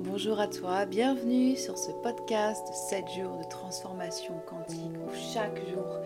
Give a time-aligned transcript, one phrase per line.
[0.00, 5.98] Bonjour, à toi, bienvenue sur ce podcast 7 jours de transformation quantique où chaque jour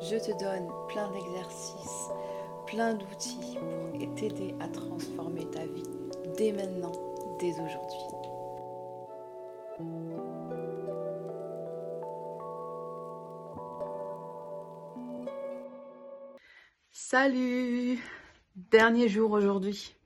[0.00, 2.08] je te donne plein d'exercices,
[2.66, 3.56] plein d'outils
[4.00, 5.84] pour t'aider à transformer ta vie
[6.36, 6.92] dès maintenant,
[7.38, 7.98] dès aujourd'hui.
[16.90, 17.98] Salut
[18.56, 19.97] Dernier jour aujourd'hui.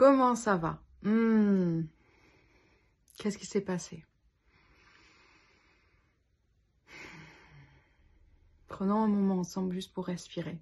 [0.00, 0.82] Comment ça va?
[1.02, 1.82] Hmm.
[3.18, 4.02] Qu'est-ce qui s'est passé?
[8.66, 10.58] Prenons un moment ensemble juste pour respirer.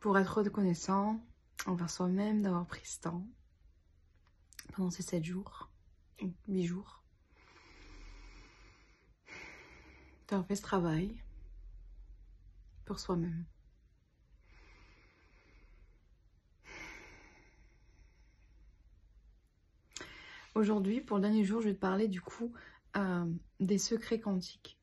[0.00, 1.20] Pour être reconnaissant
[1.66, 3.26] envers soi-même d'avoir pris ce temps
[4.72, 5.68] pendant ces 7 jours,
[6.48, 7.02] 8 jours,
[10.26, 11.22] d'avoir fait ce travail
[12.86, 13.44] pour soi-même.
[20.58, 22.52] Aujourd'hui, pour le dernier jour, je vais te parler du coup
[22.96, 24.76] euh, des secrets quantiques.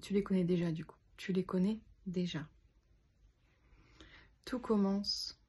[0.00, 0.94] Tu les connais déjà du coup.
[1.16, 2.46] Tu les connais déjà.
[4.44, 5.42] Tout commence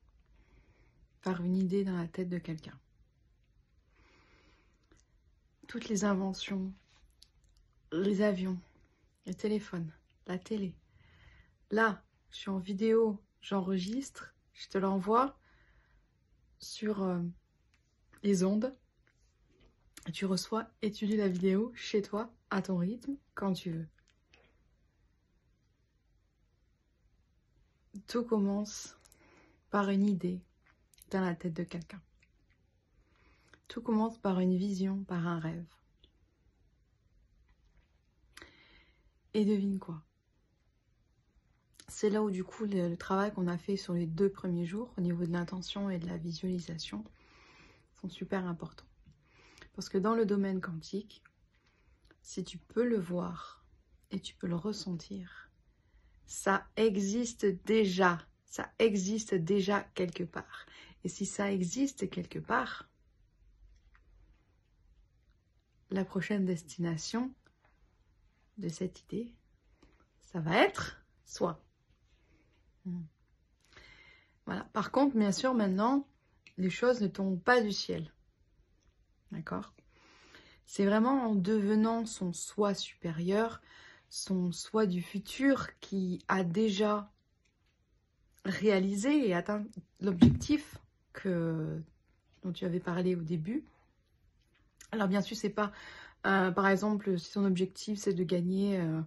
[1.22, 2.80] par une idée dans la tête de quelqu'un.
[5.68, 6.74] Toutes les inventions,
[7.92, 8.58] les avions,
[9.28, 9.94] les téléphones,
[10.26, 10.74] la télé.
[11.70, 15.38] Là, je suis en vidéo, j'enregistre, je te l'envoie
[16.58, 17.22] sur euh,
[18.24, 18.76] les ondes.
[20.14, 23.88] Tu reçois lis la vidéo chez toi, à ton rythme, quand tu veux.
[28.08, 28.96] Tout commence
[29.70, 30.40] par une idée
[31.12, 32.02] dans la tête de quelqu'un.
[33.68, 35.66] Tout commence par une vision, par un rêve.
[39.34, 40.02] Et devine quoi?
[41.90, 44.66] C'est là où du coup le, le travail qu'on a fait sur les deux premiers
[44.66, 47.04] jours au niveau de l'intention et de la visualisation
[48.02, 48.86] sont super importants.
[49.74, 51.24] Parce que dans le domaine quantique,
[52.22, 53.64] si tu peux le voir
[54.12, 55.52] et tu peux le ressentir,
[56.26, 58.20] ça existe déjà.
[58.46, 60.66] Ça existe déjà quelque part.
[61.04, 62.90] Et si ça existe quelque part,
[65.90, 67.34] la prochaine destination
[68.58, 69.34] de cette idée,
[70.22, 71.64] ça va être soi.
[72.86, 73.04] Hmm.
[74.46, 74.64] Voilà.
[74.74, 76.08] Par contre, bien sûr, maintenant,
[76.58, 78.12] les choses ne tombent pas du ciel.
[79.32, 79.74] D'accord?
[80.66, 83.62] C'est vraiment en devenant son soi supérieur,
[84.10, 87.10] son soi du futur qui a déjà
[88.46, 89.66] réalisé et atteint
[90.02, 90.78] l'objectif
[91.14, 91.82] que
[92.44, 93.64] dont tu avais parlé au début.
[94.92, 95.72] Alors bien sûr, c'est pas
[96.26, 99.02] euh, par exemple si ton objectif c'est de gagner euh,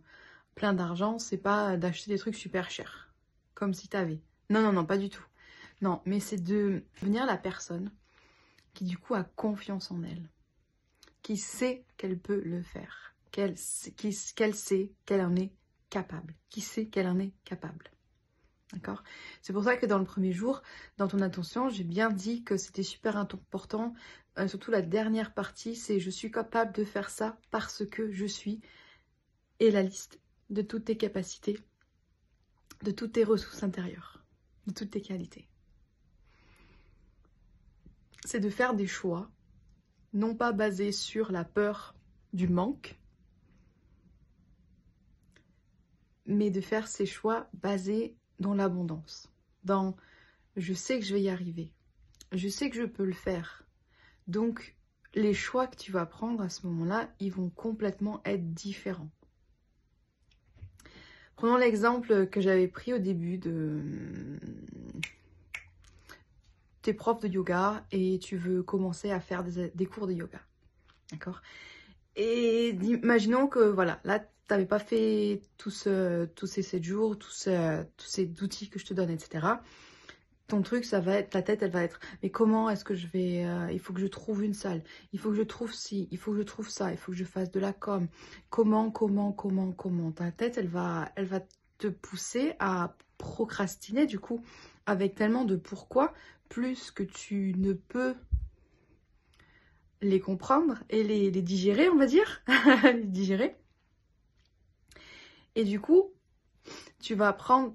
[0.55, 3.11] plein d'argent, c'est pas d'acheter des trucs super chers
[3.55, 4.19] comme si tu avais.
[4.49, 5.25] Non non non, pas du tout.
[5.81, 7.91] Non, mais c'est de devenir la personne
[8.75, 10.29] qui du coup a confiance en elle,
[11.23, 15.53] qui sait qu'elle peut le faire, qu'elle sait qu'elle en est
[15.89, 17.91] capable, qui sait qu'elle en est capable.
[18.73, 19.03] D'accord?
[19.43, 20.63] C'est pour ça que dans le premier jour,
[20.97, 23.95] dans ton attention, j'ai bien dit que c'était super important,
[24.39, 28.27] euh, surtout la dernière partie, c'est je suis capable de faire ça parce que je
[28.27, 28.61] suis,
[29.59, 30.21] et la liste
[30.51, 31.59] de toutes tes capacités,
[32.83, 34.25] de toutes tes ressources intérieures,
[34.67, 35.50] de toutes tes qualités
[38.25, 39.31] c'est de faire des choix,
[40.13, 41.95] non pas basés sur la peur
[42.33, 42.99] du manque,
[46.27, 49.31] mais de faire ces choix basés dans l'abondance,
[49.65, 49.97] dans
[50.57, 51.73] je sais que je vais y arriver,
[52.33, 53.65] je sais que je peux le faire.
[54.27, 54.77] Donc
[55.15, 59.11] les choix que tu vas prendre à ce moment-là, ils vont complètement être différents.
[61.35, 64.39] Prenons l'exemple que j'avais pris au début de
[66.83, 70.41] tu es prof de yoga et tu veux commencer à faire des, cours de yoga.
[71.13, 71.43] D'accord?
[72.17, 75.89] Et imaginons que voilà, là, tu n'avais pas fait tous,
[76.35, 77.49] tous ces 7 jours, tous,
[77.97, 79.47] tous ces outils que je te donne, etc.
[80.51, 83.07] Ton truc, ça va être, ta tête, elle va être, mais comment est-ce que je
[83.07, 84.83] vais, euh, il faut que je trouve une salle,
[85.13, 87.19] il faut que je trouve ci, il faut que je trouve ça, il faut que
[87.19, 88.09] je fasse de la com.
[88.49, 90.11] Comment, comment, comment, comment?
[90.11, 91.39] Ta tête, elle va, elle va
[91.79, 94.43] te pousser à procrastiner du coup
[94.87, 96.13] avec tellement de pourquoi
[96.51, 98.15] plus que tu ne peux
[100.03, 102.43] les comprendre et les, digérer, on va dire,
[103.05, 103.57] digérer.
[105.55, 106.13] Et du coup,
[107.01, 107.75] tu vas prendre,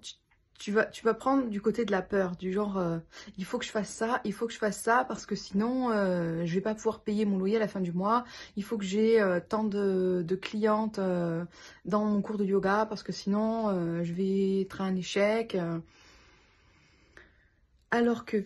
[0.59, 2.99] tu vas, tu vas prendre du côté de la peur, du genre, euh,
[3.37, 5.91] il faut que je fasse ça, il faut que je fasse ça, parce que sinon,
[5.91, 8.25] euh, je vais pas pouvoir payer mon loyer à la fin du mois.
[8.57, 10.99] Il faut que j'ai euh, tant de, de clientes
[11.85, 15.57] dans mon cours de yoga, parce que sinon, je vais être un échec.
[17.91, 18.45] Alors que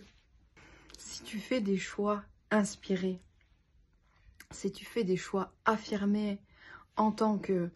[1.20, 3.20] si tu fais des choix inspirés,
[4.50, 6.40] si tu fais des choix affirmés
[6.96, 7.70] en tant que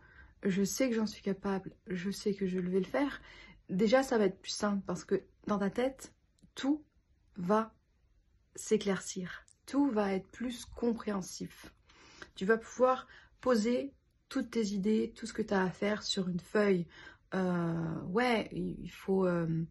[0.44, 3.20] je sais que j'en suis capable, je sais que je vais le faire,
[3.68, 6.14] déjà ça va être plus simple parce que dans ta tête,
[6.54, 6.82] tout
[7.36, 7.74] va
[8.54, 11.74] s'éclaircir, tout va être plus compréhensif.
[12.36, 13.06] Tu vas pouvoir
[13.42, 13.92] poser
[14.30, 16.86] toutes tes idées, tout ce que tu as à faire sur une feuille.
[17.34, 19.66] Euh, ouais, il faut euh,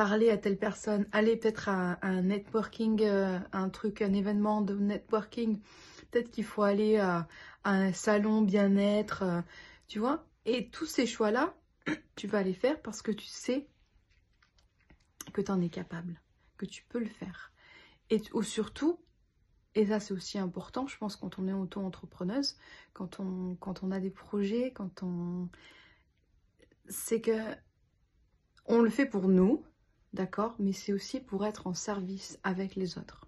[0.00, 4.74] parler à telle personne, aller peut-être à, un networking, euh, un truc, un événement de
[4.74, 5.60] networking.
[6.10, 7.28] Peut-être qu'il faut aller à,
[7.64, 9.44] un salon bien-être,
[9.88, 10.26] tu vois.
[10.46, 11.54] Et tous ces choix-là,
[12.16, 13.68] tu vas les faire parce que tu sais
[15.34, 16.18] que tu en es capable,
[16.56, 17.52] que tu peux le faire.
[18.08, 18.98] Et surtout,
[19.74, 22.56] et ça c'est aussi important, je pense, quand on est auto-entrepreneuse,
[22.94, 25.50] quand on, quand on a des projets, quand on...
[26.88, 27.54] C'est que
[28.64, 29.62] on le fait pour nous,
[30.12, 30.54] d'accord?
[30.58, 33.26] Mais c'est aussi pour être en service avec les autres.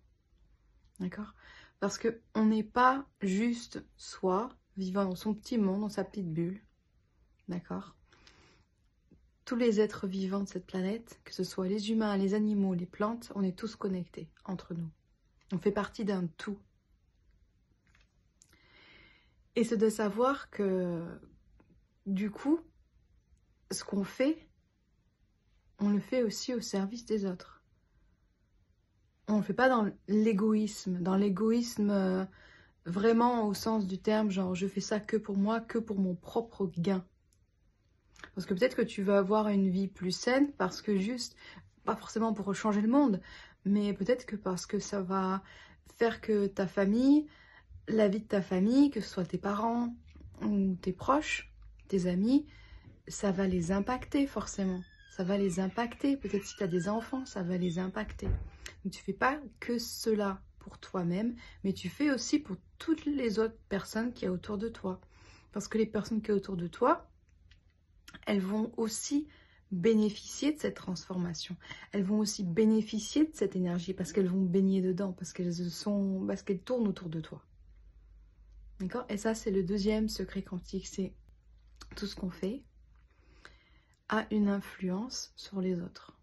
[1.01, 1.35] D'accord?
[1.81, 6.33] Parce que on n'est pas juste soi, vivant dans son petit monde, dans sa petite
[6.33, 6.63] bulle.
[7.49, 7.97] D'accord?
[9.45, 12.87] Tous les êtres vivants de cette planète, que ce soit les humains, les animaux, les
[12.87, 14.89] plantes, on est tous connectés entre nous.
[15.53, 16.59] On fait partie d'un tout.
[19.57, 21.05] Et c'est de savoir que,
[22.07, 22.61] du coup,
[23.71, 24.49] ce qu'on fait,
[25.83, 27.63] on le fait aussi au service des autres.
[29.27, 32.25] On ne le fait pas dans l'égoïsme, dans l'égoïsme euh,
[32.87, 36.15] vraiment au sens du terme, genre je fais ça que pour moi, que pour mon
[36.15, 37.05] propre gain.
[38.35, 41.37] Parce que peut-être que tu vas avoir une vie plus saine parce que juste,
[41.85, 43.21] pas forcément pour changer le monde,
[43.65, 45.43] mais peut-être que parce que ça va
[45.97, 47.27] faire que ta famille,
[47.89, 49.95] la vie de ta famille, que ce soit tes parents
[50.43, 51.53] ou tes proches,
[51.89, 52.47] tes amis,
[53.09, 54.81] ça va les impacter forcément.
[55.13, 56.17] Ça va les impacter.
[56.17, 58.29] Peut-être si tu as des enfants, ça va les impacter.
[58.83, 63.39] Donc tu fais pas que cela pour toi-même, mais tu fais aussi pour toutes les
[63.39, 65.03] autres personnes qui y a autour de toi.
[65.53, 67.11] Parce que les personnes qui y a autour de toi,
[68.27, 69.29] elles vont aussi
[69.71, 71.57] bénéficier de cette transformation.
[71.93, 76.25] Elles vont aussi bénéficier de cette énergie parce qu'elles vont baigner dedans, parce qu'elles sont,
[76.27, 77.45] parce qu'elles tournent autour de toi.
[78.81, 79.05] D'accord?
[79.11, 81.13] Et ça, c'est le deuxième secret quantique, c'est
[81.97, 82.63] tout ce qu'on fait
[84.13, 86.15] a une influence sur les autres.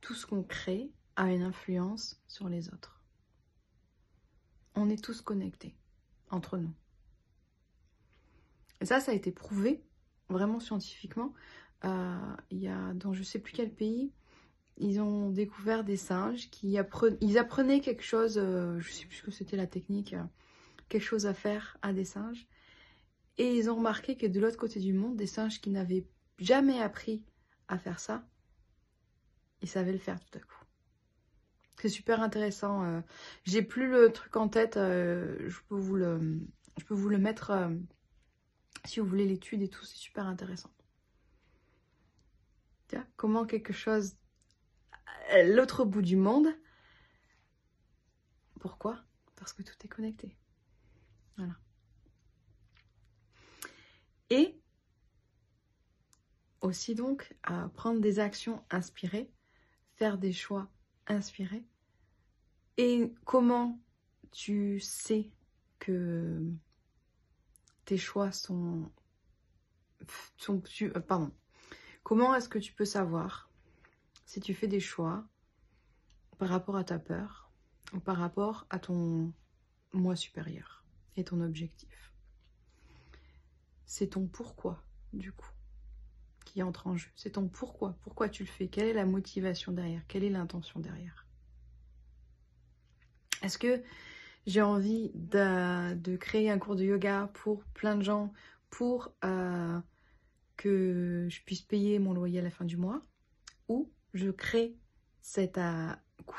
[0.00, 3.02] Tout ce qu'on crée a une influence sur les autres.
[4.74, 5.76] On est tous connectés
[6.30, 6.72] entre nous.
[8.80, 9.84] Ça, ça a été prouvé
[10.30, 11.34] vraiment scientifiquement.
[11.84, 14.10] Euh, il y a dans je sais plus quel pays,
[14.78, 19.18] ils ont découvert des singes qui apprenaient, ils apprenaient quelque chose, euh, je sais plus
[19.18, 20.24] ce que c'était la technique, euh,
[20.88, 22.46] quelque chose à faire à des singes.
[23.36, 26.06] Et ils ont remarqué que de l'autre côté du monde, des singes qui n'avaient
[26.38, 27.24] jamais appris
[27.68, 28.24] à faire ça,
[29.60, 30.64] ils savaient le faire tout à coup.
[31.80, 33.02] C'est super intéressant.
[33.44, 34.74] J'ai plus le truc en tête.
[34.76, 36.40] je peux vous le,
[36.78, 37.70] je peux vous le mettre
[38.84, 40.70] si vous voulez l'étude et tout, c'est super intéressant.
[42.88, 44.16] Tiens, comment quelque chose
[45.44, 46.48] l'autre bout du monde.
[48.60, 49.02] Pourquoi?
[49.36, 50.36] Parce que tout est connecté.
[51.36, 51.54] Voilà.
[54.30, 54.61] Et
[56.62, 59.30] aussi donc à prendre des actions inspirées,
[59.96, 60.70] faire des choix
[61.06, 61.64] inspirés.
[62.78, 63.80] Et comment
[64.30, 65.30] tu sais
[65.78, 66.42] que
[67.84, 68.90] tes choix sont...
[70.36, 71.32] sont euh, pardon.
[72.02, 73.50] Comment est-ce que tu peux savoir
[74.24, 75.24] si tu fais des choix
[76.38, 77.50] par rapport à ta peur
[77.92, 79.32] ou par rapport à ton
[79.92, 80.84] moi supérieur
[81.16, 82.12] et ton objectif?
[83.84, 84.82] C'est ton pourquoi,
[85.12, 85.52] du coup,
[86.52, 87.08] qui entre en jeu.
[87.16, 87.96] C'est ton pourquoi.
[88.02, 88.68] Pourquoi tu le fais?
[88.68, 90.02] Quelle est la motivation derrière?
[90.06, 91.26] Quelle est l'intention derrière?
[93.42, 93.82] Est-ce que
[94.46, 98.32] j'ai envie de, créer un cours de yoga pour plein de gens,
[98.70, 99.80] pour euh,
[100.56, 103.02] que je puisse payer mon loyer à la fin du mois,
[103.68, 104.76] ou je crée
[105.22, 105.92] cette, euh,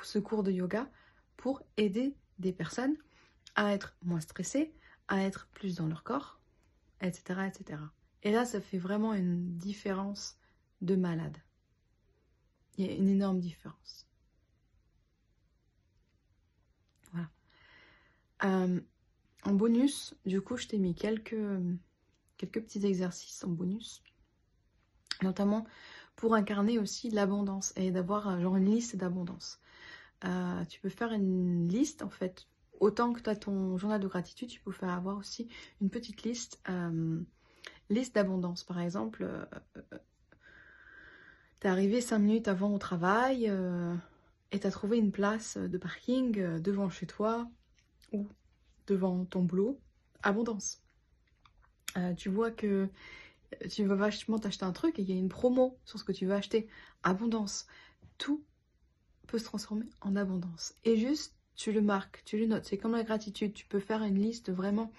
[0.04, 0.90] ce cours de yoga
[1.38, 2.96] pour aider des personnes
[3.56, 4.74] à être moins stressées,
[5.08, 6.40] à être plus dans leur corps,
[7.02, 7.48] etc.
[7.48, 7.80] etc.
[8.24, 10.38] Et là, ça fait vraiment une différence
[10.82, 11.38] de malade.
[12.78, 14.08] Il y a une énorme différence.
[18.44, 18.82] Euh,
[19.46, 21.38] en bonus, du coup, je t'ai mis quelques,
[22.38, 24.04] petits exercices en bonus.
[25.22, 25.66] Notamment
[26.18, 29.62] pour incarner aussi l'abondance et d'avoir genre une liste d'abondance.
[30.68, 32.48] tu peux faire une liste en fait
[32.84, 35.48] autant que tu as ton journal de gratitude, tu peux faire avoir aussi
[35.82, 37.22] une petite liste, euh,
[37.90, 38.64] liste d'abondance.
[38.64, 39.46] Par exemple, euh,
[39.78, 39.98] euh,
[41.60, 43.52] tu es arrivé 5 minutes avant au travail
[44.52, 47.48] et tu as trouvé une place de parking devant chez toi
[48.12, 48.28] ou
[48.88, 49.80] devant ton boulot.
[50.24, 50.82] Abondance.
[52.18, 52.90] tu vois que
[53.70, 56.12] tu vas vachement t'acheter un truc et il y a une promo sur ce que
[56.12, 56.68] tu veux acheter.
[57.04, 57.68] Abondance.
[58.18, 58.44] Tout
[59.28, 60.76] peut se transformer en abondance.
[60.84, 62.66] Et juste tu le marques, tu le notes.
[62.66, 63.54] C'est comme la gratitude.
[63.54, 64.92] Tu peux faire une liste vraiment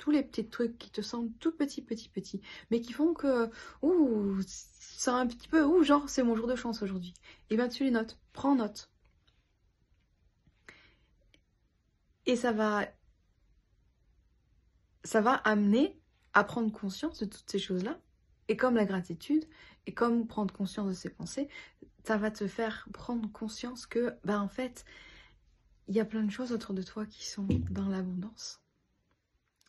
[0.00, 2.40] tous les petits trucs qui te semblent tout petits, petits, petits,
[2.70, 3.50] mais qui font que,
[3.82, 7.12] ouh, ça un petit peu, ouh, genre, c'est mon jour de chance aujourd'hui.
[7.50, 8.18] Et bien, tu les notes.
[8.32, 8.90] Prends note.
[12.24, 12.88] Et ça va,
[15.04, 16.00] ça va amener
[16.32, 18.00] à prendre conscience de toutes ces choses-là.
[18.48, 19.44] Et comme la gratitude,
[19.86, 21.48] et comme prendre conscience de ses pensées,
[22.04, 24.86] ça va te faire prendre conscience que, ben en fait,
[25.88, 28.62] il y a plein de choses autour de toi qui sont dans l'abondance.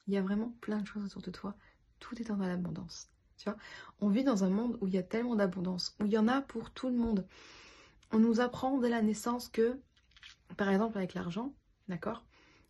[0.08, 1.56] Il y a vraiment plein de choses autour de toi.
[2.00, 3.10] Tout est dans l'abondance.
[3.38, 3.58] Tu vois,
[4.00, 6.28] on vit dans un monde où il y a tellement d'abondance, où il y en
[6.28, 7.26] a pour tout le monde.
[8.12, 9.80] On nous apprend dès la naissance que,
[10.58, 11.54] par exemple avec l'argent,
[11.88, 12.26] d'accord,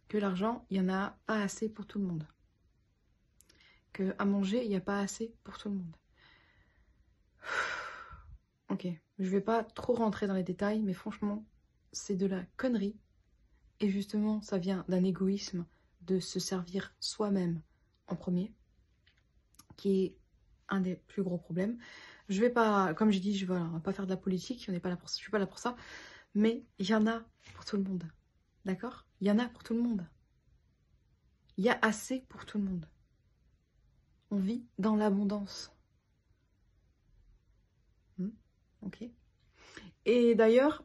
[0.08, 2.28] que l'argent, il n'y en a pas assez pour tout le monde.
[3.94, 5.96] Que à manger, il n'y a pas assez pour tout le monde.
[8.70, 8.88] Ok,
[9.20, 11.44] je vais pas trop rentrer dans les détails, mais franchement,
[11.92, 12.96] c'est de la connerie
[13.82, 15.66] et justement, ça vient d'un égoïsme
[16.02, 17.62] de se servir soi-même
[18.08, 18.54] en premier,
[19.78, 20.18] qui est
[20.70, 21.78] un des plus gros problèmes.
[22.30, 24.80] Je vais pas, comme j'ai dit, je vais pas faire de la politique, on n'est
[24.80, 25.76] pas là pour, je suis pas là pour ça,
[26.34, 28.06] mais il y en a pour tout le monde,
[28.66, 29.06] d'accord?
[29.20, 30.08] Il y en a pour tout le monde.
[31.58, 32.88] Il y a assez pour tout le monde.
[34.32, 35.76] On vit dans l'abondance.
[38.18, 38.30] Hmm,
[38.82, 39.04] ok.
[40.06, 40.84] Et d'ailleurs,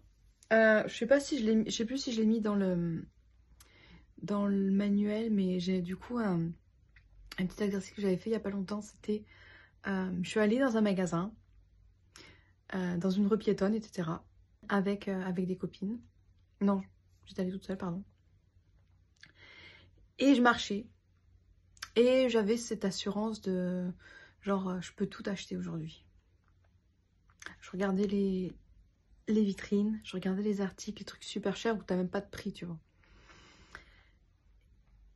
[0.52, 3.06] euh, je sais sais plus si je l'ai mis dans le
[4.26, 6.50] dans le manuel, mais j'ai du coup un,
[7.36, 8.82] petit exercice que j'avais fait il y a pas longtemps.
[8.82, 9.24] C'était,
[9.86, 11.32] euh, je suis allée dans un magasin,
[12.74, 14.10] euh, dans une rue piétonne, etc.
[14.68, 16.00] Avec avec des copines.
[16.60, 16.82] Non,
[17.24, 18.02] j'étais allée toute seule, pardon.
[20.18, 20.86] Et je marchais.
[21.94, 23.90] Et j'avais cette assurance de
[24.42, 26.04] genre je peux tout acheter aujourd'hui.
[27.60, 28.52] Je regardais les,
[29.28, 32.28] les vitrines, je regardais les articles, les trucs super chers où t'as même pas de
[32.28, 32.78] prix, tu vois.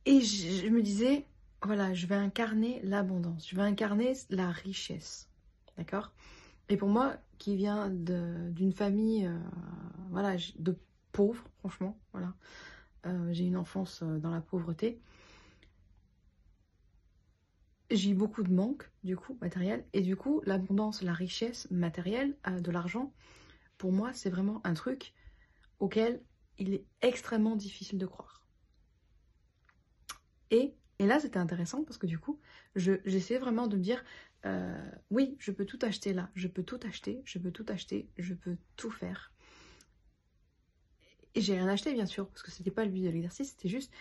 [0.05, 1.27] Et je, me disais,
[1.61, 5.29] voilà, je vais incarner l'abondance, je vais incarner la richesse,
[5.77, 6.11] d'accord?
[6.69, 9.37] Et pour moi, qui vient d'une famille, euh,
[10.09, 10.75] voilà, de
[11.11, 12.33] pauvres, franchement, voilà,
[13.05, 14.99] euh, j'ai une enfance euh, dans la pauvreté.
[17.91, 22.35] J'ai eu beaucoup de manque, du coup, matériel, et du coup, l'abondance, la richesse matérielle,
[22.47, 23.13] de l'argent,
[23.77, 25.13] pour moi, c'est vraiment un truc
[25.79, 26.23] auquel
[26.57, 28.40] il est extrêmement difficile de croire.
[30.51, 32.39] Et, là, c'était intéressant parce que du coup,
[32.75, 34.03] j'essayais vraiment de me dire,
[34.45, 38.09] euh, oui, je peux tout acheter là, je peux tout acheter, je peux tout acheter,
[38.17, 39.31] je peux tout faire.
[41.33, 43.69] Et j'ai rien acheté, bien sûr, parce que c'était pas le but de l'exercice, c'était
[43.69, 43.91] juste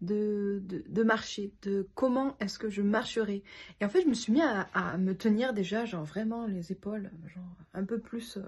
[0.00, 3.42] de, marcher, de comment est-ce que je marcherai.
[3.80, 7.10] Et en fait, je me suis mis à, me tenir déjà, genre vraiment les épaules,
[7.34, 8.42] genre un peu plus euh,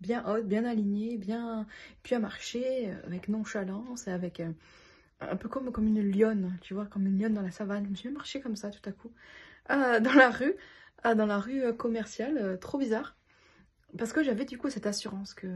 [0.00, 1.66] bien haute, bien alignée, bien
[2.02, 4.50] puis à marcher avec nonchalance et avec euh,
[5.30, 7.84] un peu comme, comme une lionne, tu vois, comme une lionne dans la savane.
[7.84, 9.12] Je me suis marché comme ça tout à coup
[9.70, 10.54] euh, dans la rue,
[11.04, 13.16] dans la rue commerciale, trop bizarre.
[13.98, 15.54] Parce que j'avais du coup cette assurance que,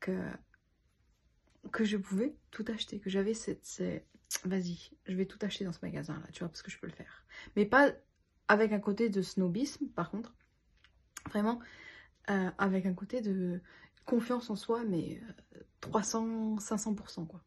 [0.00, 0.16] que,
[1.72, 4.06] que je pouvais tout acheter, que j'avais cette, cette...
[4.44, 6.86] vas-y, je vais tout acheter dans ce magasin là, tu vois, parce que je peux
[6.86, 7.24] le faire.
[7.56, 7.92] Mais pas
[8.48, 10.34] avec un côté de snobisme, par contre.
[11.30, 11.60] Vraiment,
[12.30, 13.60] euh, avec un côté de
[14.04, 15.20] confiance en soi, mais
[15.80, 17.42] 300, euh, 500%, quoi.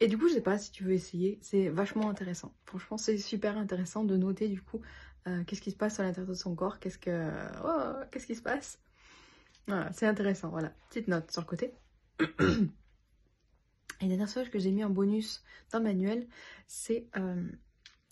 [0.00, 2.54] Et du coup, je sais pas si tu veux essayer, c'est vachement intéressant.
[2.64, 4.80] Franchement, c'est super intéressant de noter du coup
[5.26, 7.30] euh, qu'est-ce qui se passe à l'intérieur de son corps, qu'est-ce que...
[7.64, 8.80] Oh, qu'est-ce qui se passe?
[9.66, 10.72] Voilà, c'est intéressant, voilà.
[10.88, 11.72] Petite note sur le côté.
[14.00, 16.28] Et la dernière chose que j'ai mis en bonus dans le manuel,
[16.68, 17.08] c'est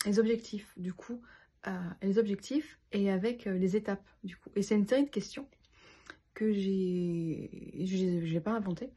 [0.05, 0.73] les objectifs.
[0.77, 1.23] Du coup,
[2.03, 4.51] les objectifs et avec euh, les étapes du coup.
[4.55, 5.49] Et c'est une série de questions
[6.35, 7.51] que j'ai,
[7.85, 8.91] je n'ai pas inventé,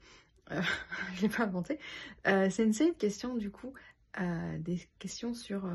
[0.52, 0.62] euh,
[1.16, 1.80] je l'ai pas inventé.
[2.28, 3.74] Euh, c'est une questions du coup,
[4.60, 5.70] des questions sur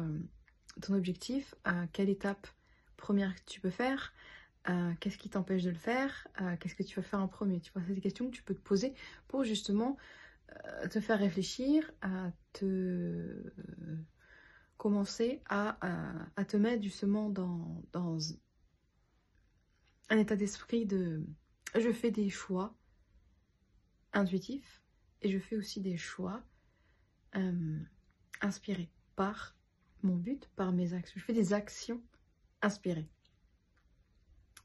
[0.83, 1.55] ton objectif,
[1.93, 2.47] quelle étape
[2.97, 4.13] première tu peux faire,
[5.01, 6.29] qu'est-ce qui t'empêche de le faire,
[6.61, 7.61] qu'est-ce que tu vas faire en premier.
[7.61, 8.93] Tu vois, c'est des questions que tu peux te poser
[9.29, 9.97] pour justement
[10.91, 13.51] te faire réfléchir, à te
[14.77, 15.79] commencer à,
[16.47, 18.19] te mettre justement dans
[20.11, 21.25] un état d'esprit de...
[21.79, 22.75] Je fais des choix
[24.15, 24.83] intuitifs
[25.23, 26.43] et je fais aussi des choix
[27.37, 27.79] euh,
[28.41, 29.57] inspirés par
[30.03, 31.15] mon but, par mes actions.
[31.19, 32.03] Je fais des actions
[32.63, 33.09] inspirées.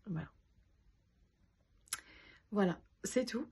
[0.06, 0.29] Voilà.
[2.51, 3.48] Voilà, c'est tout.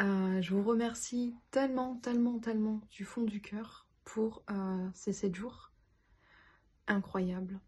[0.00, 5.34] Euh, je vous remercie tellement, tellement, tellement du fond du cœur pour euh, ces 7
[5.34, 5.72] jours
[6.86, 7.60] incroyables.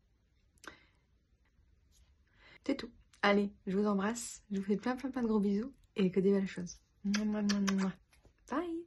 [2.67, 2.91] C'est tout.
[3.23, 4.43] Allez, je vous embrasse.
[4.51, 6.79] Je vous fais plein, plein, plein de gros bisous et que des belles choses.
[8.51, 8.84] Bye